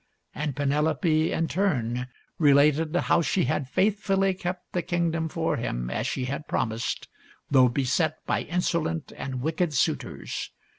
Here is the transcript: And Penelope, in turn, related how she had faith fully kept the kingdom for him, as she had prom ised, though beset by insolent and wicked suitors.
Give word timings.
And 0.33 0.55
Penelope, 0.55 1.31
in 1.31 1.47
turn, 1.47 2.07
related 2.39 2.95
how 2.95 3.21
she 3.21 3.43
had 3.43 3.69
faith 3.69 3.99
fully 3.99 4.33
kept 4.33 4.73
the 4.73 4.81
kingdom 4.81 5.29
for 5.29 5.57
him, 5.57 5.91
as 5.91 6.07
she 6.07 6.25
had 6.25 6.47
prom 6.47 6.71
ised, 6.71 7.05
though 7.51 7.69
beset 7.69 8.15
by 8.25 8.41
insolent 8.41 9.13
and 9.15 9.41
wicked 9.43 9.75
suitors. 9.75 10.49